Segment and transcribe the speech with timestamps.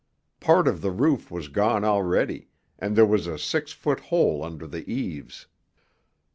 [0.39, 2.47] Part of the roof was gone already,
[2.79, 5.45] and there was a six foot hole under the eaves.